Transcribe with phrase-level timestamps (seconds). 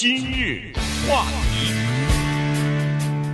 [0.00, 0.72] 今日
[1.06, 1.74] 话题，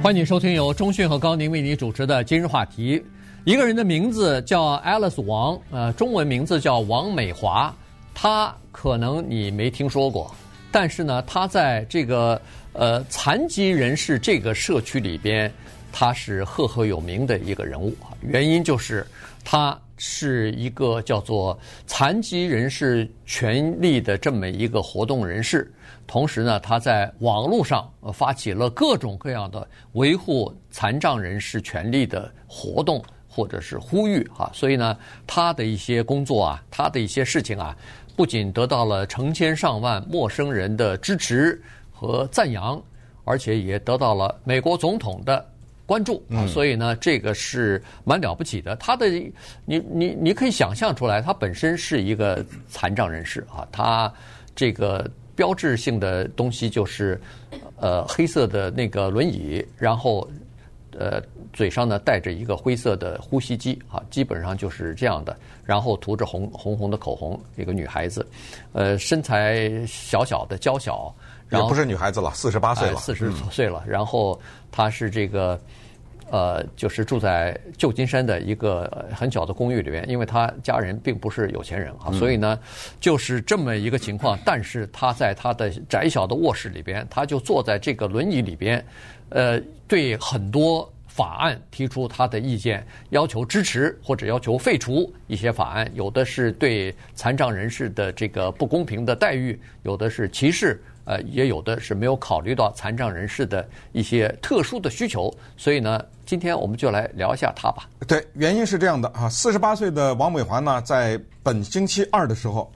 [0.03, 3.01] 欢迎收听由中讯和高宁为你主持的今日话题。
[3.45, 7.73] 一个人的名字叫 Alice 王，呃，中文名字叫王美华。
[8.13, 10.35] 她可能你没听说过，
[10.73, 12.43] 但是呢，她在这个
[12.73, 15.49] 呃残疾人士这个社区里边，
[15.93, 17.97] 她是赫赫有名的一个人物。
[18.23, 19.07] 原因就是
[19.45, 25.73] 她是一个叫做残疾人士权利的这么一个活动人士。
[26.07, 34.97] 同时呢，他在网络上发起了各种各样的维护残障人士权利的活动或者是呼吁哈，所以呢，
[35.27, 37.77] 他的一些工作啊，他的一些事情啊，
[38.15, 42.81] 不仅得到了成千上万陌生人的支持和赞扬，
[43.25, 45.45] 而且也得到了美国总统的
[45.87, 48.77] 关注啊，所以呢，这个是蛮了不起的。
[48.77, 49.09] 他的，
[49.65, 54.13] 你你你可以想象出来，他本身是一个残障人士啊，他
[54.55, 55.11] 这个。
[55.37, 57.21] 标志性的东西就是，
[57.79, 60.27] 呃，黑色的那个轮椅，然后，
[60.99, 65.37] 呃，嘴上呢戴着一个灰色的呼吸机，啊，基本上就是这样的。
[65.63, 68.27] 然后涂着红红红的口红，一个女孩子，
[68.73, 71.15] 呃，身材小小的娇小，
[71.49, 73.83] 然后也不是女孩子了，四十八岁了，四十岁了。
[73.87, 75.61] 然后她是这个。
[76.29, 82.59] 呃，就是住在旧金山的一个很小的公寓里边，因为她家人并不是有钱人啊，所以呢，
[82.99, 84.37] 就是这么一个情况。
[84.45, 88.85] 但是她在她的窄小的卧室里边，她就坐在这个轮椅里边，
[89.29, 100.83] 呃，对很多法案提出他的意见，要求支持或者要求废除一些法案，有的是对残障人士的这个不公平的待遇，有的是歧视。
[101.07, 107.89] 呃，也有的是没有考虑到残障人士的一些特殊的需求，所以呢，今天我们就来聊一下他吧。
[108.09, 112.71] 对，原因是这样的啊，四十八岁的王美华呢，在本星期二的时候，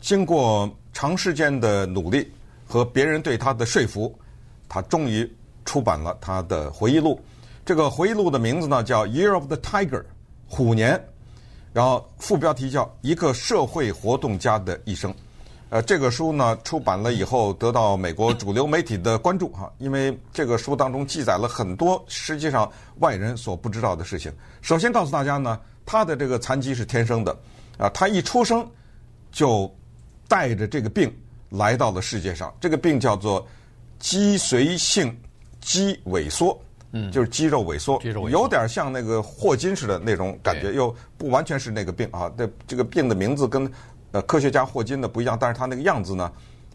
[0.00, 2.30] 经过长时间的努力
[2.64, 4.16] 和别人对他的说服，
[4.68, 5.28] 他终于
[5.64, 7.20] 出版了他的回忆录。
[7.64, 10.00] 这个回忆录的名字呢叫《Year of the Tiger》，
[10.46, 11.04] 虎年，
[11.72, 15.12] 然后副标题叫《一个社会活动家的一生》。
[15.72, 24.30] 呃，这个书呢出版了以后，得到美国主流媒体的关注哈，因为这个书当中记载了很多实际上外人所不知道的事情。
[24.60, 27.34] 首先告诉大家呢，他的这个残疾是天生的，
[27.78, 28.68] 啊，他一出生
[29.30, 29.74] 就
[30.28, 31.10] 带着这个病
[31.48, 33.42] 来到了世界上，这个病叫做
[33.98, 35.18] 脊髓性
[35.62, 42.30] 肌萎缩，嗯，就是肌肉萎缩，有点像那个霍金似的那种感觉，又不完全是那个病啊。
[42.36, 43.72] 这这个病的名字跟。
[44.12, 46.30] 呃，科学家霍金的不一样，但是他那个样子呢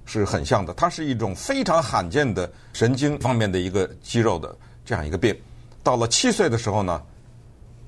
[0.06, 0.74] 是很像的。
[0.74, 5.36] 它是一种非常罕见的神经方面的一个肌肉的这样一个病。
[5.84, 7.02] 到了七岁的时候呢，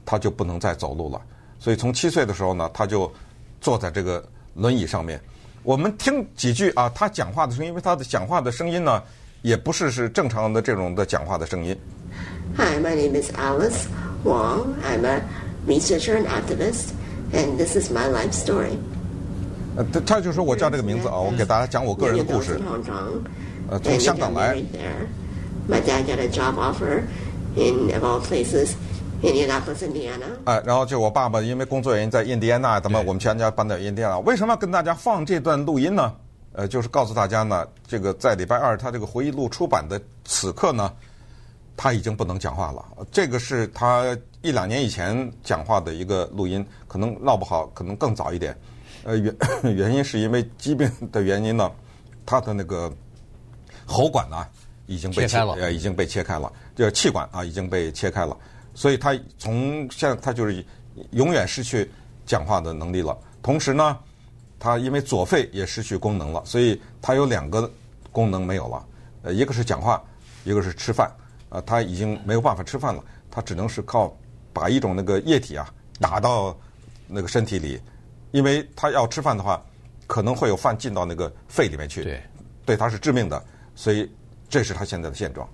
[0.05, 1.19] 他就不能再走路了。
[1.59, 3.11] 所以从七岁的时候呢，他就
[3.59, 4.23] 坐在这个
[4.53, 5.19] 轮椅上面。
[5.63, 9.03] 我们听几句啊，他讲话的声音，因为他的讲话的声音呢，
[9.41, 11.75] 也不是是正常的这种的讲话的声音。
[12.55, 13.87] Hi, my name is Alice
[14.23, 14.75] Wong.
[14.83, 15.21] I'm a
[15.67, 16.93] researcher and activist,
[17.33, 18.77] and this is my life story.
[19.91, 22.59] 他他就说我叫这个名字啊，我给大家讲我个人的故事。
[23.69, 24.57] 呃，从香港来。
[30.45, 34.19] 哎，然后就我爸爸因为工作原因在印第安纳，咱们我们全家搬到印第安纳。
[34.19, 36.13] 为什么要跟大家放这段录音呢？
[36.53, 40.91] 呃，就是告诉大家呢，这个在礼拜二他这个回忆录出版的此刻呢，
[41.77, 42.83] 他已经不能讲话了。
[43.11, 48.57] 这个是他一两年以前讲话的一个录音，可能闹不好，可能更早一点。
[49.09, 49.35] 呃，原
[49.75, 51.71] 原因是因为疾病的原因呢，
[52.27, 52.93] 他的那个
[53.83, 54.45] 喉管呢
[54.85, 58.37] 已经被切，了，呃，已经被切开了，这个气管啊已经被切开了，
[58.75, 60.63] 所以他从现在他就是
[61.09, 61.89] 永远失去
[62.23, 63.17] 讲话的能力了。
[63.41, 63.97] 同时呢，
[64.59, 67.67] 他因为左肺也失去功能了，所以他有两个
[68.11, 68.85] 功能没有了，
[69.23, 70.03] 呃，一个是讲话，
[70.43, 71.11] 一个是吃饭，
[71.49, 74.15] 呃，他已经没有办法吃饭了，他只能是靠
[74.53, 75.67] 把一种那个液体啊
[75.99, 76.55] 打到
[77.07, 77.81] 那个身体里。
[78.31, 79.63] 因为他要吃饭的话，
[80.07, 82.21] 可能会有饭进到那个肺里面去，对，
[82.65, 83.43] 对他是致命的，
[83.75, 84.09] 所以
[84.49, 85.47] 这是他现在的现状。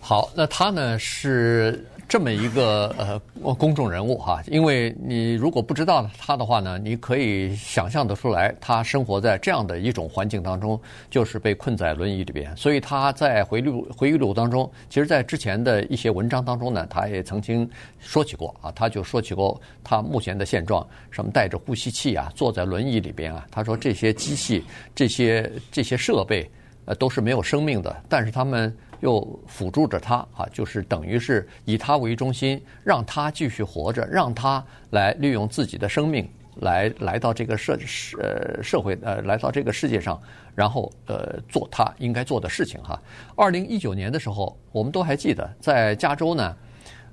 [0.00, 1.86] 好，那他呢是。
[2.08, 10.80] 这么一个呃公众人物哈，因为你如果不知道他的话呢，你可以想象得出来，他生活在这样的一种环境当中，
[11.10, 12.56] 就是被困在轮椅里边。
[12.56, 17.68] 所以他在回忆录回忆录当中，其实，在之前的一些文章当中呢，他也曾经
[17.98, 24.62] 说起过啊，他就说起过他目前的现状，什么带着呼吸器啊，坐在轮椅里边啊，他说这些机器、
[24.94, 26.48] 这些这些设备
[26.84, 28.74] 呃都是没有生命的，但是他们。
[29.00, 37.78] 又辅助着他啊，就是等于是以他为中心，让他继续活着，让他来利用自己的生命来来到这个社
[38.18, 40.20] 呃社会呃来到这个世界上，
[40.54, 43.00] 然后呃做他应该做的事情哈。
[43.36, 46.56] 二零一九年的时候，我们都还记得，在加州呢，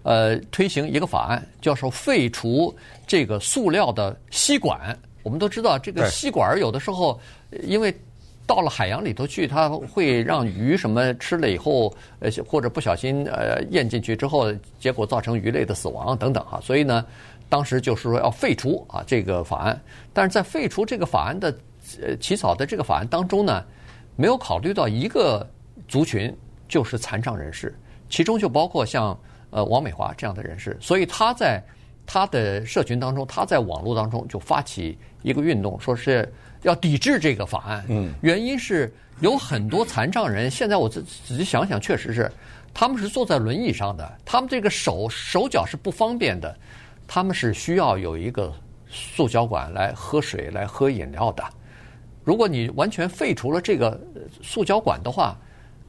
[0.04, 2.74] 呃推行一个法案，叫做废除
[3.08, 4.98] 这个塑料的吸管。
[5.24, 7.20] 我们都知道，这个吸管有的时候
[7.64, 7.94] 因为
[8.52, 16.60] 到了海洋里头去，它会让鱼什么吃了以后，呃或者不小心呃咽进去之后，结果造成鱼类的死亡等等哈。
[16.62, 17.06] 所以呢。
[17.52, 19.78] 当时就是说要废除啊这个法案，
[20.14, 21.54] 但是在废除这个法案的
[22.02, 23.62] 呃起草的这个法案当中呢，
[24.16, 25.46] 没有考虑到一个
[25.86, 26.34] 族群，
[26.70, 27.78] 就是残障人士，
[28.10, 29.20] 其中就包括像
[29.50, 31.62] 呃王美华这样的人士，所以他在
[32.06, 36.28] 他的社群当中，他在网络当中就发起一个运动，说是
[36.64, 37.86] 要抵制这个法案。
[37.90, 42.32] 嗯，原因是有很多残障人，现在我仔仔细想想，确实是
[42.74, 46.56] 他们是坐在轮椅上的，他们这个手手脚是不方便的。
[47.08, 48.54] 他们是需要有一个
[48.90, 51.44] 塑胶管来喝水、来喝饮料的。
[52.24, 54.00] 如果你完全废除了这个
[54.42, 55.38] 塑胶管的话，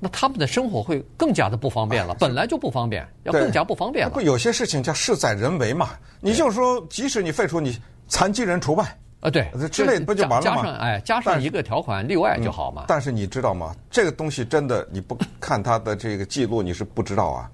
[0.00, 2.12] 那他们的生活会更加的不方便了。
[2.18, 4.14] 本来就不方便，要更加不方便了。
[4.14, 5.90] 不，有些事情叫事在人为嘛。
[6.20, 8.84] 你就说，即使你废除，你残疾人除外
[9.22, 10.56] 啊，对，之类不就完了吗？
[10.56, 12.84] 加上哎，加上一个条款例外就好嘛。
[12.88, 13.74] 但是你知道吗？
[13.88, 17.48] 这个东西真的，你不 看他的这个记录，你是不知道啊。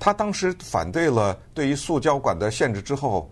[0.00, 3.30] 他当时反对了对于塑胶管的限制之后，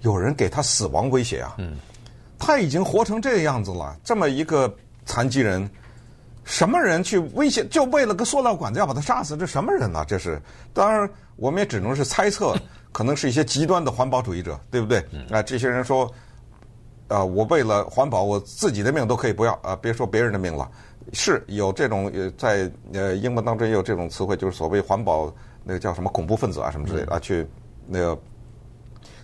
[0.00, 1.54] 有人给他死亡威胁啊！
[1.58, 1.76] 嗯，
[2.38, 4.74] 他已经活成这个样子了，这么一个
[5.04, 5.68] 残疾人，
[6.44, 7.62] 什么人去威胁？
[7.66, 9.36] 就为了个塑料管子要把他杀死？
[9.36, 10.02] 这什么人呢？
[10.08, 10.40] 这是
[10.72, 12.56] 当然，我们也只能是猜测，
[12.90, 15.04] 可能是一些极端的环保主义者，对不对？
[15.30, 16.10] 啊，这些人说，
[17.08, 20.70] 啊，我为了环保，我自己的命都可以不要啊，别说别人的命了。
[21.12, 25.32] 是有这种呃，在呃英文当中也有这种词汇，就是所谓环保。
[25.64, 27.46] 那个叫什么恐怖分子啊，什么之类的啊，去
[27.86, 28.18] 那个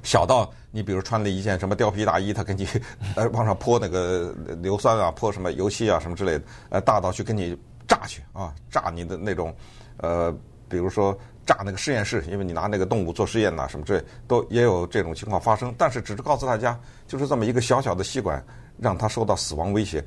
[0.02, 2.68] 小到你比如穿了一件什么貂皮大衣，他给你
[3.16, 7.56] 呃往上泼那个硫酸啊，泼什么油漆啊什么之类的，呃大到去给你
[7.88, 9.54] 炸去啊，炸你的那种
[9.96, 10.30] 呃，
[10.68, 15.74] 比如说炸那个实验室，因为你拿那个动物做实验呐什么之类，都也有这种情况发生。
[15.76, 18.44] 但是只是告诉大家，就是这么一个小小的吸管，
[18.78, 20.04] 让他受到死亡威胁。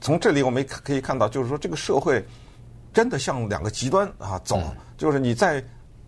[0.00, 2.24] 从这里我们可以看到，就是说这个社会
[2.92, 4.60] 真的向两个极端啊走，
[4.96, 5.62] 就是你在。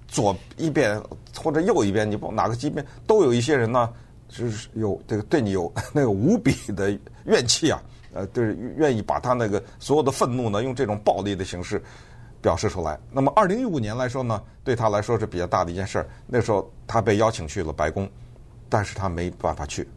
[0.08, 1.02] 左一边
[1.34, 3.90] 或者右一边，你不哪个极端都有一些人呢，
[4.28, 6.90] 就是有这个对你有 那个无比的
[7.24, 7.82] 怨气啊，
[8.12, 11.82] 呃，就是愿意把他那个所有的愤怒呢，用这种暴力的形式
[12.42, 12.98] 表示出来。
[13.10, 16.08] 那么，二零一五年来说呢，对他来说是比较大的一件事儿。
[16.26, 18.10] 那时候他被邀请去了白宫，
[18.68, 19.88] 但是他没办法去，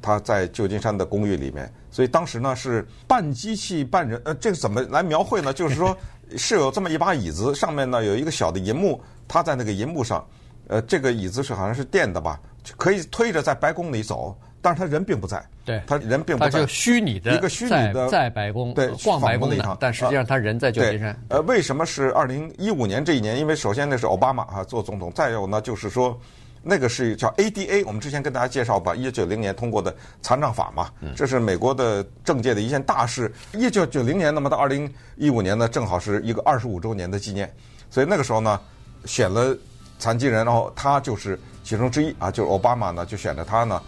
[0.00, 1.70] 他在旧金山的公寓里面。
[1.90, 5.52] 所以当时呢是半机器半人，呃，这个怎么来描绘呢？
[5.52, 5.96] 就是说
[6.36, 9.00] 是有这么一把椅子，上面呢有一个小的银幕。
[9.26, 10.26] 他在那个银幕上，
[10.68, 12.40] 呃，这个椅子是好像是电的吧，
[12.76, 14.34] 可以推着在白宫里走，
[14.68, 15.42] 但是他人并不在。
[15.64, 16.50] 对，他人并不在。
[16.50, 21.18] 他就虚拟的一个虚拟的在白宫对逛白宫的，但实际上他人在旧金山。
[21.28, 23.38] 呃，为什么是二零一五年这一年？
[23.38, 26.18] 因为首先那是奥巴马啊做总统，再有呢就是说，
[26.62, 33.32] 那个是叫 ADA，我们之前跟大家介绍吧，一九九零年通过的残障法嘛，这是美国的政界的一件大事。
[33.54, 37.50] 一九九零年，那么到二零一五年呢，正好是一个二十五周年的纪念，
[37.88, 38.60] 所以那个时候呢。
[39.04, 39.56] 选了
[40.00, 43.80] 残疾人，然后他就是其中之一啊，就是奥巴马呢就选了他呢，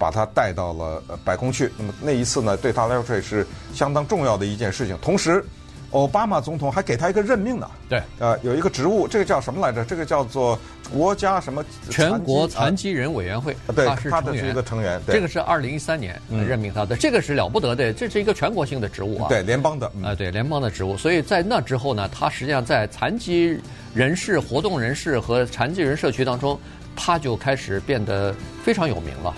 [0.00, 1.70] 把他带到了白宫去。
[1.76, 4.98] 那么那一次呢，对他来说也是相当重要的一件事情。
[5.02, 5.44] 同时，
[5.90, 7.68] 奥巴马总统还给他一个任命呢。
[7.88, 9.84] 对，呃，有一个职务，这个叫什么来着？
[9.84, 10.58] 这个叫做
[10.90, 11.64] 国家什么？
[11.90, 13.52] 全国残疾人委员会。
[13.66, 15.00] 啊、对，他是他的是一个成员。
[15.04, 19.28] 对，这个是二零一三年任命他的，嗯、这个是了不得的，这是一个全国性的职务啊。
[19.28, 19.86] 对，联邦的。
[19.88, 20.96] 啊、嗯呃，对，联邦的职务。
[20.96, 23.60] 所以在那之后呢，他实际上在残疾。
[23.92, 26.56] 人士、活动人士和残疾人社区当中，
[26.94, 28.32] 他就开始变得
[28.62, 29.34] 非常有名了。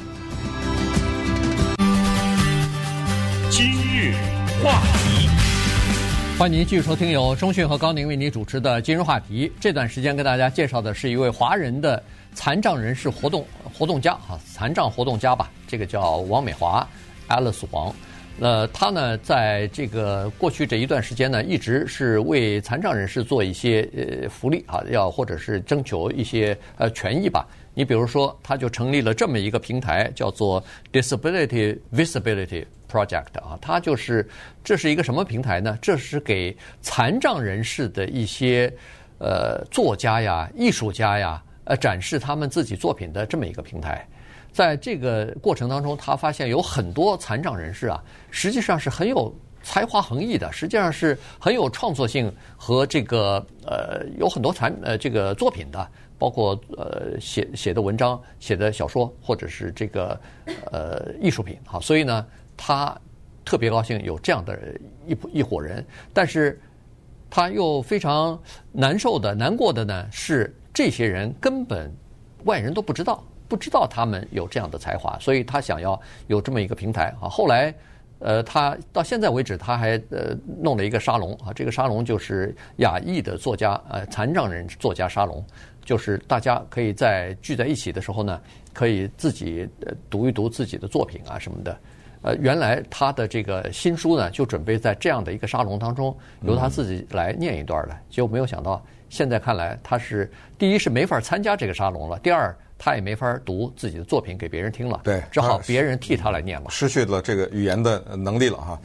[4.63, 5.29] 话题，
[6.39, 9.49] 欢迎您继续收听由中讯和高宁为您主持的《今日话题》。
[9.61, 12.01] 这段时间跟大家介绍的是一位华人的
[12.33, 16.87] 残障人士活动活动家啊，残障活动家吧，这个叫王美华
[17.29, 17.93] ，Alice 王。
[18.39, 27.45] 呃，他呢，在这个过去这一段时间呢，一直是为残障人士做一些呃福利啊，要或者是征求一些呃权益吧。
[27.75, 33.59] 你比如说，他就成立了这么一个平台，叫做 Disability Visibility Project 啊。
[33.61, 34.29] 他就是
[34.63, 35.79] 这是一个什么平台呢？
[35.81, 38.73] 这是给残障人士的一些
[39.19, 44.07] 呃作家呀、艺术家呀，呃展示他们自己作品的这么一个平台。
[44.53, 60.21] 在这个过程当中，他发现有很多残障人士啊，实际上是很有才华横溢的，实际上是很有创作性和这个呃有很多产呃这个作品的，包括呃写写的文章、写的小说或者是这个
[60.71, 62.97] 呃艺术品好，所以呢，他
[63.45, 64.59] 特别高兴有这样的
[65.07, 66.61] 一一伙人，但是
[67.29, 68.39] 他又非常
[68.73, 71.93] 难受的、难过的呢是这些人根本
[72.45, 77.75] 外人都不知道，不知道他们有这样的才华，所以他想要有这么一个平台啊，后来。
[78.25, 85.45] 呃，他到现在为止，他还呃弄了一个沙龙啊，这个沙龙就是亚裔的作家，呃，残障人作家沙龙，
[85.85, 88.41] 就是大家可以在聚在一起的时候呢，
[88.73, 91.77] 可以自己呃读一读自己的作品啊什么的。
[92.23, 102.57] 呃，原来他的这个新书呢，就准备在这样的一个沙龙当中由他自己来念一段的，结果没有想到，现在看来他是第一是没法参加这个沙龙了，第二。
[102.85, 108.77] 他也没法读自己的作品给别人听了，对，只好别人替他来念了，失去了这个语言的能力了哈。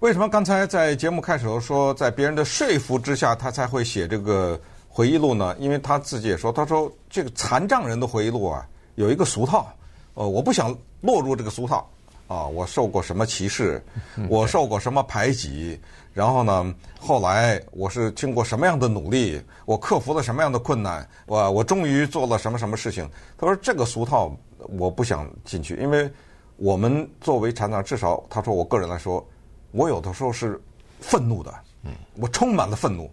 [0.00, 5.54] 为什么刚才在节目开始的时候说，在别人的说服之下，他才会写这个回忆录呢？
[5.60, 8.66] 因为他自己也说，他说这个残障人的回忆录啊，
[8.96, 9.72] 有一个俗套，
[10.14, 11.88] 呃，我不想落入这个俗套。
[12.26, 13.82] 啊，我受过什么歧视？
[14.28, 15.80] 我受过什么排挤？
[16.12, 19.40] 然后呢，后来我是经过什么样的努力？
[19.64, 21.06] 我克服了什么样的困难？
[21.26, 23.08] 我我终于做了什么什么事情？
[23.36, 24.34] 他说这个俗套
[24.78, 26.10] 我不想进去，因为
[26.56, 29.24] 我们作为厂长，至少他说我个人来说，
[29.72, 30.60] 我有的时候是
[31.00, 31.54] 愤怒的，
[31.84, 33.10] 嗯，我充满了愤怒，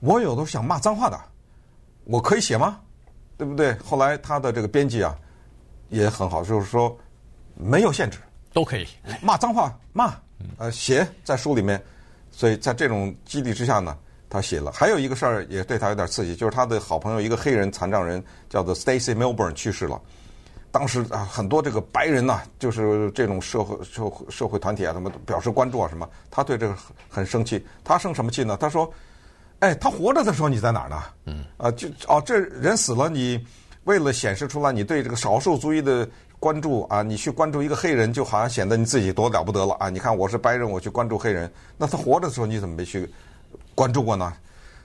[0.00, 1.18] 我有的时候想骂脏话的，
[2.04, 2.80] 我可以写吗？
[3.38, 3.72] 对不对？
[3.78, 5.16] 后来他的这个编辑啊
[5.90, 6.94] 也很好，就是说
[7.54, 8.18] 没有限制。
[8.56, 8.88] 都可以
[9.20, 10.14] 骂脏话，骂，
[10.56, 11.78] 呃，写在书里面，
[12.30, 13.94] 所以在这种激励之下呢，
[14.30, 14.72] 他写了。
[14.72, 20.00] 还有一个事儿也对他有点刺激，就是他的好朋友一个黑人残障人叫做 Stacy Milburn 去世了。
[20.70, 26.74] 当时啊，很多这个白人呐，就是这种社会社会社会团体啊，什么表示关注啊什么，他对这个
[27.10, 27.62] 很生气。
[27.84, 28.56] 他生什么气呢？
[28.58, 28.90] 他说
[29.60, 31.02] ：“哎，他活着的时候你在哪儿呢？
[31.26, 33.38] 嗯，啊，就哦，这人死了，你
[33.84, 36.08] 为了显示出来你对这个少数族裔的。”
[36.38, 37.02] 关注啊！
[37.02, 39.88] 你去关注一个黑人，就好像显得你自己多了不得了啊！
[39.88, 43.08] 你看我是白人，我去关注黑人，那他活着的时候你怎么没去
[43.74, 44.32] 关注过呢？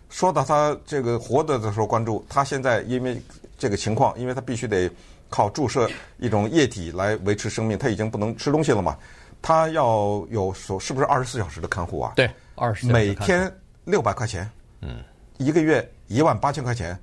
[0.10, 3.22] 说到他这个活着的时候关注，他现在因为
[3.58, 4.90] 这个情况，因为他必须得
[5.30, 8.98] 靠注射一种液体来维持生命，他已经不能吃东西了嘛，
[9.42, 12.14] 他要有手是不是二十四小时的看护啊？
[12.16, 13.50] 对，二十四每天
[13.86, 14.50] 六百块钱，
[14.82, 14.98] 嗯，
[15.38, 16.98] 一个月一万八千块钱，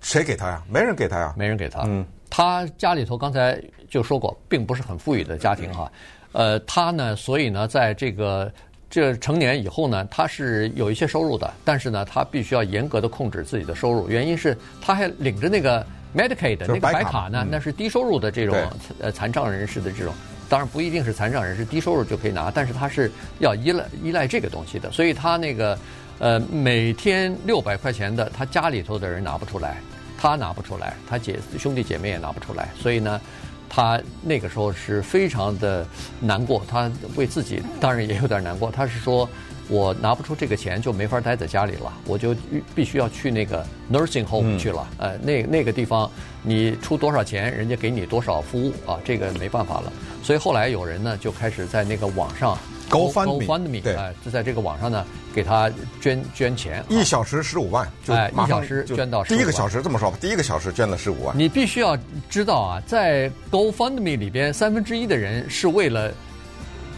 [0.00, 0.62] 谁给他呀？
[0.70, 2.04] 没人给他呀，没人给他，嗯。
[2.28, 5.90] 他家里头刚才就说过，并不是很富裕的家庭哈，
[6.32, 8.52] 呃，他呢，所以呢，在这个
[8.90, 18.56] 这成年以后呢，他是有一些收入的，但是呢，他必须要严格的控制自己的收入，原因是他还领着那个 Medicaid 那个白卡呢，嗯、那是低收入的这种
[19.00, 20.12] 呃残障人士的这种，
[20.48, 25.78] 当然不一定是残障人士，低收入就可以拿，但是他是要依赖依赖这个东西的，所以他那个
[26.18, 29.78] 呃每天六百块钱的，他家里头的人拿不出来。
[30.18, 33.20] 他拿不出来，他姐兄弟姐妹也拿不出来，所以呢，
[33.68, 35.86] 他那个时候是非常的
[36.20, 36.62] 难过。
[36.66, 38.70] 他为自己当然也有点难过。
[38.70, 39.28] 他是说，
[39.68, 42.34] 我拿不出这个钱，就没法待在家里了，我就
[42.74, 44.88] 必须要去那个 nursing home 去了。
[44.96, 46.10] 呃，那那个地方
[46.42, 49.92] 你出多少钱，人家给你多少服务啊，这个没办法了。
[50.22, 52.58] 所以后来有人呢就开始在那个网上。
[52.88, 61.36] GoFundMe，对，就在这个网上呢，给他捐捐钱，一小时十五万，就哎，一小时捐到第一个小时这么说吧，第一个小时捐了十五万。
[61.36, 61.98] 你必须要
[62.30, 66.12] 知道啊，在 GoFundMe 里边，三分之一的人是为了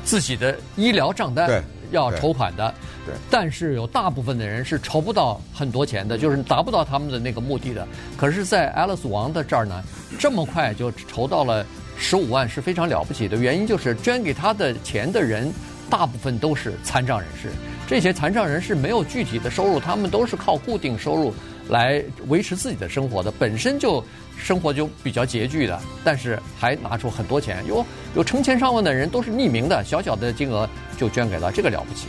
[0.05, 2.75] 自己的医疗账单要筹款的，
[3.07, 7.89] 对，但是有大部分的人是筹不到很多钱的，就是达不到他们的那个目的的。
[8.15, 9.83] 可是，在 Alice 王的这儿呢，
[10.19, 11.65] 这么快就筹到了
[11.97, 13.39] 十五万，是非常了不起的。
[13.39, 15.51] 原因就是捐给他的钱的人。
[15.91, 17.49] 大部分都是残障人士，
[17.87, 21.33] 这些残障人士没有具体的收入，他们都是靠固定收入
[21.69, 24.05] 来维持自己的生活的，本身就
[24.37, 32.07] 生活就比较拮据的，但是还拿出很多钱，有有成千上万的人都是匿名的，小小的金额就捐给了，这个了不起。